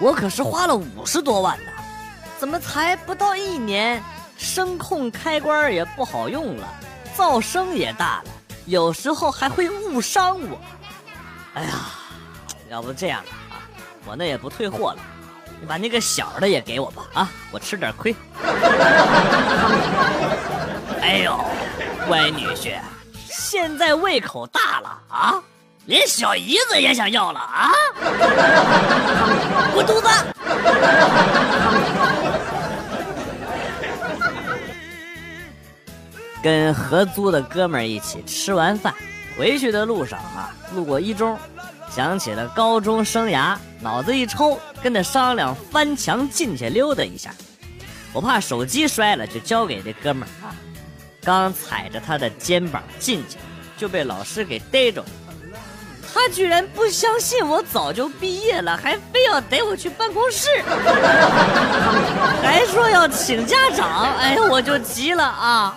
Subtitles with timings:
[0.00, 1.70] 我可是花了五十多万呢，
[2.38, 4.02] 怎么才不到一年，
[4.36, 6.66] 声控开关也不好用了，
[7.16, 8.30] 噪声也大了，
[8.66, 10.60] 有时候还会误伤我。
[11.54, 11.90] 哎呀，
[12.68, 13.20] 要不这样
[13.50, 13.62] 啊，
[14.04, 14.98] 我那也不退货了，
[15.60, 18.14] 你把那个小的也给我吧，啊，我吃点亏。
[21.00, 21.38] 哎呦，
[22.08, 22.78] 乖女婿，
[23.30, 25.42] 现在胃口大了啊！
[25.86, 27.70] 连小姨子也想要了啊！
[29.74, 30.08] 滚犊子！
[36.42, 38.94] 跟合租的哥们儿一起吃完饭，
[39.36, 41.38] 回去的路上啊，路过一中，
[41.90, 47.30] 想起了高中生涯，脑子一抽，跟他商量翻墙进去溜达一下。
[48.12, 50.54] 我怕手机摔了，就交给这哥们儿啊。
[51.22, 53.36] 刚踩着他的肩膀进去，
[53.76, 55.08] 就被老师给逮着了。
[56.14, 60.48] 他居然不相信我早就毕业了，还非要逮我去办公室，
[62.40, 64.14] 还说要请家长。
[64.16, 65.76] 哎呀，我就急了啊！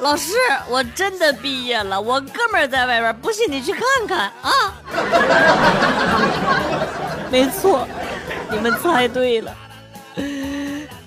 [0.00, 0.34] 老师，
[0.68, 4.74] 我真的毕业了，我哥们儿在外边，不信你去看看啊！
[7.30, 7.88] 没错，
[8.50, 9.52] 你们猜对了，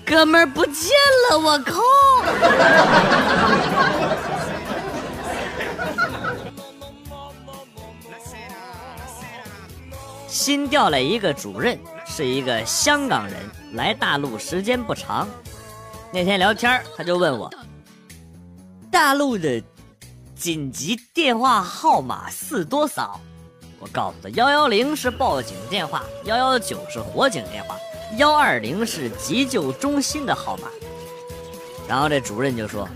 [0.04, 0.90] 哥们儿不见
[1.30, 1.80] 了，我靠！
[10.44, 13.36] 新调来一个主任，是一个香港人，
[13.74, 15.28] 来大陆时间不长。
[16.12, 17.48] 那天聊天，他就问我
[18.90, 19.62] ：“大陆的
[20.34, 23.20] 紧急电话号码是多少？”
[23.78, 27.76] 我告诉他：“幺幺零是报警电话，幺幺九是火警电话，
[28.16, 30.66] 幺二零是急救中心的号码。”
[31.86, 32.88] 然后这主任就说：“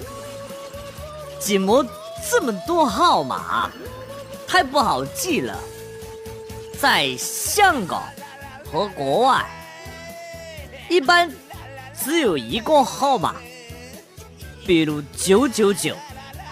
[1.38, 1.86] 怎么
[2.28, 3.70] 这么多号码？
[4.48, 5.56] 太不好记了。”
[6.80, 8.02] 在香港
[8.70, 9.44] 和国外，
[10.88, 11.30] 一般
[11.94, 13.34] 只有一个号码，
[14.66, 15.96] 比如九九九。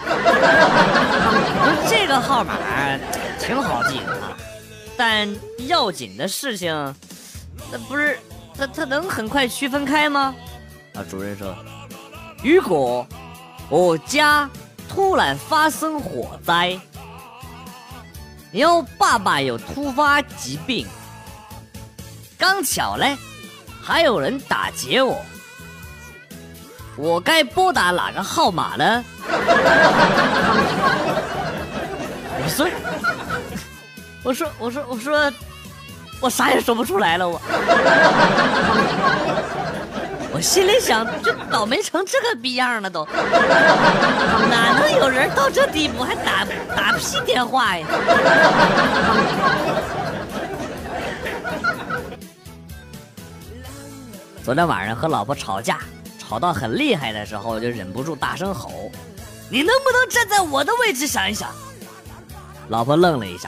[1.87, 2.55] 这个号码
[3.39, 4.37] 挺好记的啊，
[4.97, 5.27] 但
[5.67, 6.95] 要紧的事情，
[7.71, 8.19] 那不是
[8.57, 10.33] 他他能很快区分开吗？
[10.95, 11.55] 啊，主任说，
[12.43, 13.05] 如果
[13.69, 14.49] 我家
[14.89, 16.79] 突然发生火灾。
[18.51, 20.87] 因为爸爸有突发疾病，
[22.37, 23.17] 刚巧嘞，
[23.83, 25.21] 还有人打劫我，
[26.95, 29.03] 我该拨打哪个号码呢？
[32.43, 32.67] 我说，
[34.23, 35.33] 我说，我说，我说，
[36.21, 37.41] 我啥也说不出来了，我。
[40.35, 43.05] 我心里想，这倒霉成这个逼样了都，
[44.51, 47.87] 哪能有人到这地步还打打屁电话呀？
[54.43, 55.79] 昨天晚上和老婆吵架，
[56.19, 58.91] 吵到很厉害的时候，就忍不住大声吼
[59.49, 61.49] ：“你能不能站在我的位置想一想？”
[62.67, 63.47] 老婆愣了一下，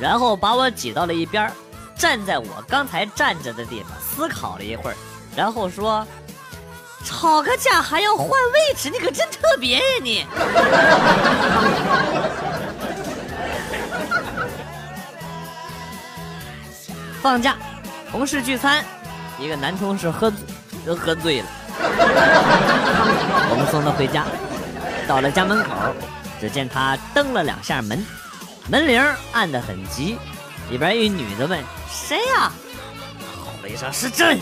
[0.00, 1.48] 然后把我挤到了一边，
[1.96, 4.96] 站在我刚才站着的地方，思考了一会儿。
[5.38, 6.04] 然后说
[7.06, 10.26] ：“吵个架还要换位置，你可真特别呀你！”
[17.22, 17.56] 放假，
[18.10, 18.84] 同事聚餐，
[19.38, 20.28] 一个男同事喝
[20.84, 21.46] 都喝醉了，
[23.50, 24.26] 我们送他回家，
[25.06, 25.70] 到了家门口，
[26.40, 28.04] 只见他蹬了两下门，
[28.68, 30.18] 门铃按得很急，
[30.68, 32.50] 里边一女的问：“谁呀？”
[33.40, 34.40] 吼了一声：“是朕。”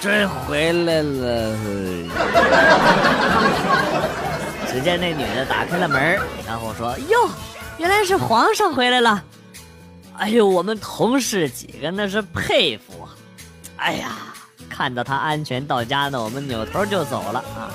[0.00, 1.56] 真回来了。
[4.66, 7.28] 只见那女的打开了门，然后说：“哟，
[7.76, 9.22] 原来是皇上回来了。”
[10.16, 13.10] 哎呦，我们同事几个那是佩服啊。
[13.76, 14.12] 哎呀，
[14.70, 17.68] 看到他安全到家呢，我们扭头就走了啊。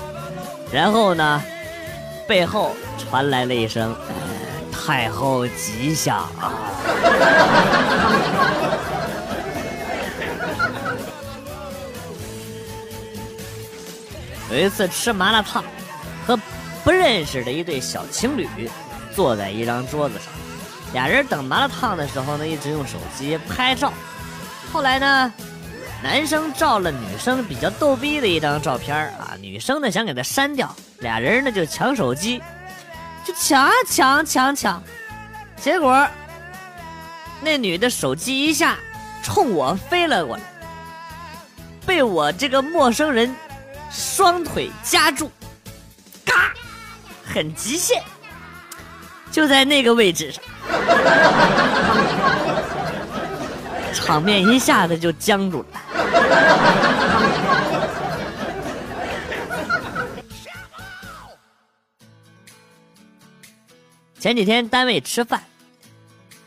[0.71, 1.43] 然后呢，
[2.27, 3.95] 背后传来了一声
[4.73, 6.53] ：“太后吉祥啊！”
[14.51, 15.63] 有一次吃麻辣烫，
[16.25, 16.37] 和
[16.83, 18.47] 不认识的一对小情侣
[19.13, 20.27] 坐在一张桌子上，
[20.93, 23.91] 俩人等麻辣烫的时候呢，一直用手机拍照。
[24.71, 25.33] 后来呢，
[26.03, 32.41] 男生照了女生比较逗逼的一张照片啊，女生呢想给他删掉，俩人呢就抢手机，
[33.25, 34.83] 就抢啊抢抢抢，
[35.59, 36.07] 结果
[37.41, 38.77] 那女的手机一下
[39.23, 40.43] 冲我飞了过来，
[41.85, 43.35] 被我这个陌生人
[43.91, 45.31] 双腿夹住，
[46.25, 46.53] 嘎，
[47.23, 48.01] 很极限，
[49.31, 50.43] 就在那个位置上。
[53.93, 55.67] 场面一下子就僵住了。
[64.19, 65.43] 前几天单位吃饭，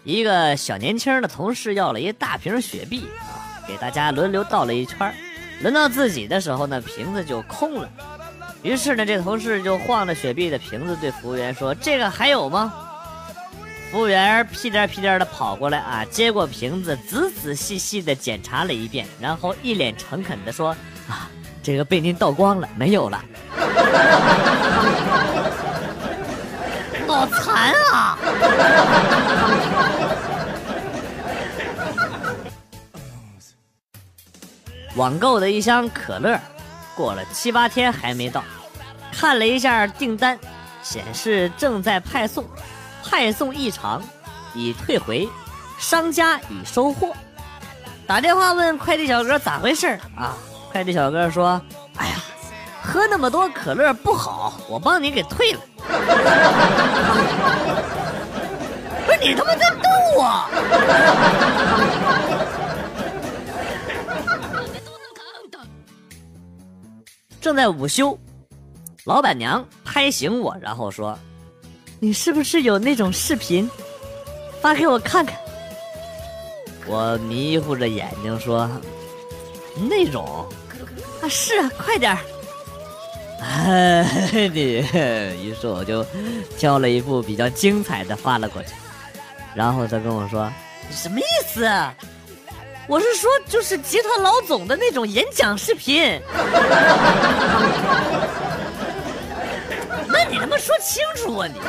[0.03, 5.15] 一个小年轻的同事要了一大瓶雪碧啊，给大家轮流倒了一圈
[5.61, 7.89] 轮到自己的时候呢，瓶子就空了。
[8.63, 12.73] 于是呢，这同事就晃着雪碧的瓶子对服务员说：“这个还有吗？”
[13.91, 20.71] 服务员屁颠屁颠的跑过来啊，接过瓶子，仔仔细细的检查了一遍，然后一脸诚恳的说
[21.09, 21.31] ：“啊，
[21.63, 23.25] 这个被您倒光了，没有了。”
[27.07, 28.19] 脑残啊！
[34.99, 36.37] 网购的一箱可乐，
[36.97, 38.43] 过了七八天还没到，
[39.13, 40.37] 看了一下订单，
[40.83, 42.45] 显示正在派送。
[43.09, 44.03] 派送异常，
[44.55, 45.29] 已退回，
[45.79, 47.15] 商家已收货。
[48.09, 49.87] 打电话问快递小哥咋回事
[50.17, 50.35] 啊？
[50.73, 51.63] 快递小哥说
[51.97, 52.15] ：“哎呀，
[52.83, 55.61] 喝那么多可乐不好，我帮你给退了。
[59.07, 60.45] ”不是你他妈在逗我？
[67.49, 68.19] 正在午休，
[69.05, 71.19] 老板娘拍醒我，然后说。
[71.99, 73.71] 你是不是有那种视频？
[74.61, 75.35] 发给我看看。
[76.87, 78.71] 我迷糊着眼睛说
[79.89, 80.47] ：“那种
[81.23, 82.19] 啊，是啊，快点儿。”
[84.53, 84.85] 你，
[85.43, 86.05] 于是我就
[86.59, 88.75] 挑了一部比较精彩的发了过去。
[89.55, 90.53] 然后他跟我说
[90.87, 91.67] ：“你什么意思？
[92.89, 96.19] 我是说，就是集团老总的那种演讲视频。
[100.09, 101.61] ”那你他妈说清楚啊你！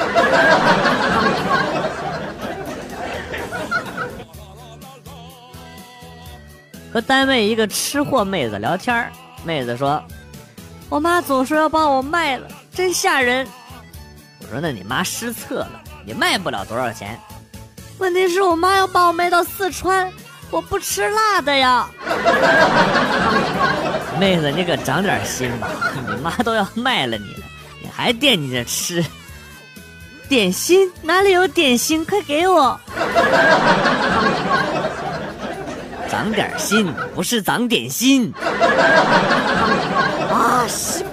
[6.92, 9.12] 和单位一个吃货妹子聊天
[9.44, 10.02] 妹子说
[10.90, 13.46] ：“我妈总说要把我卖了，真吓人。”
[14.42, 17.20] 我说：“那你妈失策了，你卖不了多少钱。
[17.98, 20.10] 问题是我妈要把我卖到四川，
[20.52, 21.88] 我不吃辣的呀。
[24.20, 25.68] ”妹子，你可长点心吧，
[26.10, 27.44] 你妈都要卖了你了。
[27.82, 29.06] 你还惦记着吃
[30.28, 30.92] 点心？
[31.02, 32.04] 哪里有点心？
[32.04, 32.78] 快给我！
[36.12, 38.34] 长点心，不是长点心。
[40.30, 40.66] 啊！
[40.68, 41.06] 西。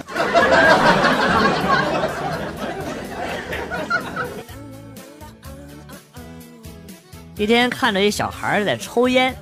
[7.37, 9.35] 一天看着一小孩在抽烟，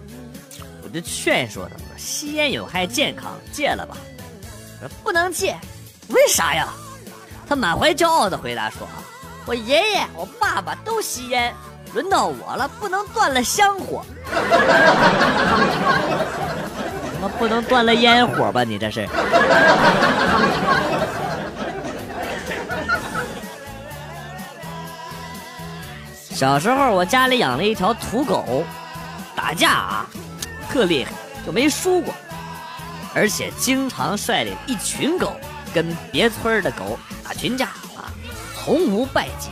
[0.83, 3.95] 我就劝说他：“我说吸烟有害健康，戒了吧。”
[4.83, 5.55] 我说不能戒，
[6.09, 6.67] 为啥呀？
[7.47, 9.01] 他满怀骄傲的回答说啊
[9.47, 11.53] ：“我爷爷、我爸爸都吸烟，
[11.93, 14.05] 轮到我了，不能断了香火。
[17.13, 18.65] 怎么不能断了烟火吧？
[18.65, 19.07] 你这是。”
[26.35, 28.65] 小时候我家里养了一条土狗，
[29.33, 30.05] 打架啊，
[30.69, 31.13] 特厉害，
[31.45, 32.13] 就没输过，
[33.13, 35.37] 而且经常率领一群狗
[35.73, 36.99] 跟别村的狗。
[37.23, 38.11] 打群架啊，
[38.53, 39.47] 从无败绩，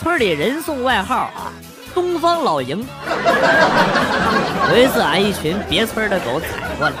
[0.00, 1.52] 村里人送外号啊
[1.92, 2.86] “东方老营”。
[4.70, 6.46] 有一次啊，一群别村的狗踩
[6.78, 6.94] 过来，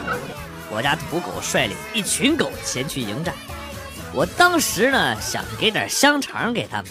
[0.68, 3.32] 我家土狗率领一群狗前去迎战。
[4.12, 6.86] 我当时呢想给点香肠给他们，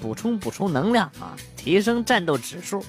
[0.00, 1.34] 补充补充能量啊，
[1.66, 2.84] 提升战斗指数。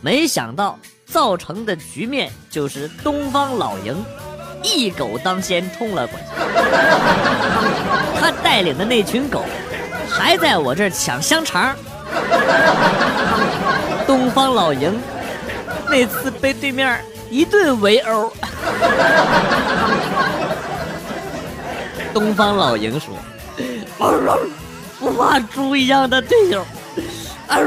[0.00, 4.02] 没想到造成的局面就是东方老营。
[4.62, 6.24] 一狗当先冲了过去，
[8.18, 9.44] 他带领的那群狗
[10.08, 11.76] 还在我这儿抢香肠。
[14.06, 14.98] 东方老营
[15.86, 18.32] 那次被对面一顿围殴。
[22.14, 23.14] 东方老营说
[24.98, 26.64] ：“不怕猪一样的队友，
[27.48, 27.58] 啊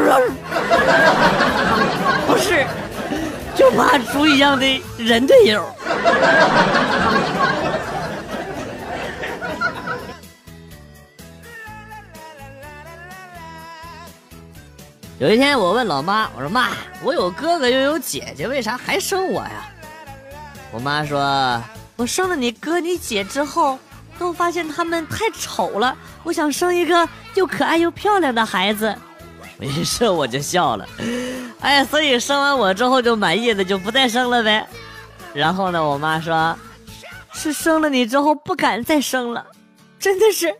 [2.28, 2.66] 不是。”
[3.56, 5.66] 就怕猪一样的人队友。
[15.18, 16.68] 有一天，我问老妈：“我说妈，
[17.02, 19.66] 我有哥哥又有姐姐，为啥还生我呀？”
[20.72, 21.60] 我妈说，
[21.96, 23.80] 我生了你哥你姐之后，
[24.20, 28.96] 都发现他们太丑了，我想生一个又可爱又漂亮的孩子。
[29.60, 30.88] 没事我就笑了，
[31.62, 34.64] 哎，所以生完我之后就满意的就不再生了呗。
[35.34, 36.56] 然后呢，我妈说，
[37.34, 39.44] 是生了你之后不敢再生了，
[40.00, 40.54] 真的是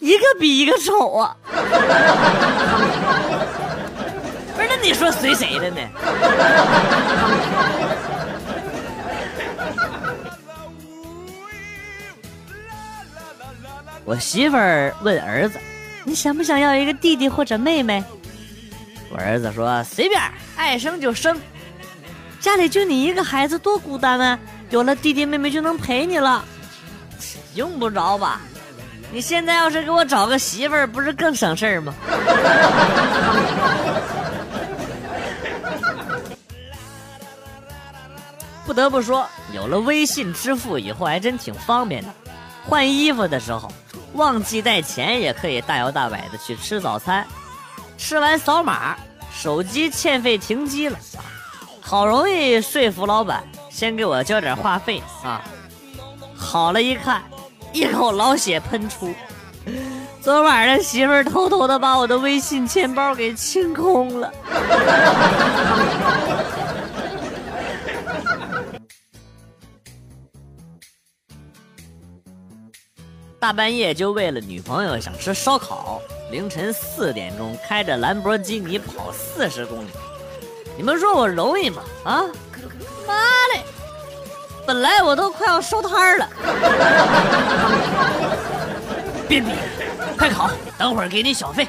[0.00, 1.34] 一个比一个丑啊。
[4.54, 5.80] 不是，那你说随谁的呢？
[14.04, 15.58] 我媳妇儿问儿子
[16.04, 18.04] ：“你想不想要一个弟弟或者妹妹？”
[19.10, 20.20] 我儿子说：“随便，
[20.56, 21.40] 爱生就生。
[22.40, 24.38] 家里就你一个孩子，多孤单啊！
[24.70, 26.44] 有了弟弟妹妹就能陪你了。
[27.54, 28.40] 用不着吧？
[29.12, 31.94] 你现在要是给我找个媳妇儿，不是更省事儿吗？”
[38.66, 42.08] 不得不说，有了微信支付以后，还真挺方便的。
[42.64, 43.70] 换衣服的时候，
[44.14, 47.24] 忘记带钱也可以大摇大摆的去吃早餐。
[47.96, 48.96] 吃完扫码，
[49.32, 50.98] 手机欠费停机了，
[51.80, 55.42] 好容易说服老板先给我交点话费啊！
[56.36, 57.22] 好了一看，
[57.72, 59.14] 一口老血喷出。
[60.20, 64.32] 昨晚上媳妇儿偷偷的把我的微信钱包给清空了。
[73.38, 76.00] 大半夜就为了女朋友想吃烧烤。
[76.30, 79.88] 凌晨四点钟开着兰博基尼跑四十公里，
[80.76, 81.82] 你们说我容易吗？
[82.04, 82.24] 啊，
[83.06, 83.14] 妈
[83.54, 83.60] 嘞！
[84.66, 86.28] 本来我都快要收摊了。
[89.28, 89.52] 别比，
[90.18, 91.66] 快烤，等会儿给你小费。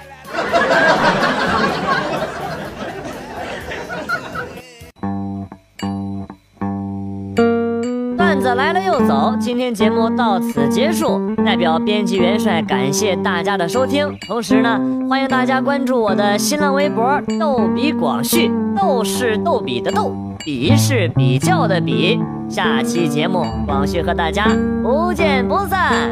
[8.28, 11.34] 段子来了又走，今天节目到此结束。
[11.46, 14.78] 代表编辑元帅感谢大家的收听，同时呢，
[15.10, 22.20] 欢迎大家关注我的新浪微博“逗比广旭”，逗是逗比的逗，比是比较的比。
[22.50, 24.50] 下期节目，广旭和大家
[24.84, 26.10] 不见不散。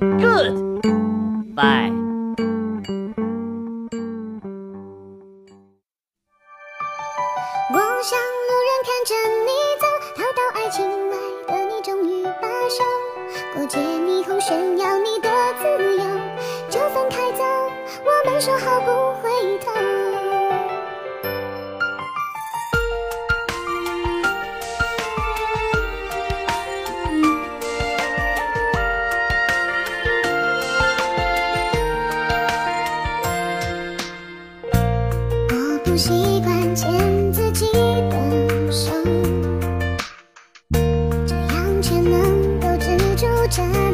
[0.00, 1.92] Good，bye。
[7.68, 9.14] 我像路人看着
[9.44, 9.84] 你走，
[10.16, 10.88] 逃到爱情
[12.70, 12.84] 手，
[13.52, 15.28] 过街霓虹炫耀你的
[15.60, 16.04] 自由，
[16.70, 17.42] 就分开走，
[18.04, 19.89] 我们说好不回头。
[43.50, 43.89] time